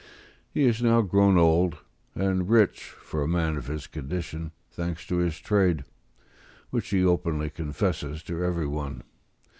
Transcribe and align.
He 0.49 0.63
is 0.65 0.81
now 0.81 1.01
grown 1.03 1.37
old, 1.37 1.77
and 2.15 2.49
rich 2.49 2.81
for 2.85 3.21
a 3.21 3.27
man 3.27 3.55
of 3.55 3.67
his 3.67 3.85
condition, 3.85 4.51
thanks 4.71 5.05
to 5.05 5.17
his 5.17 5.37
trade, 5.37 5.83
which 6.71 6.89
he 6.89 7.05
openly 7.05 7.51
confesses 7.51 8.23
to 8.23 8.43
every 8.43 8.65
one. 8.65 9.03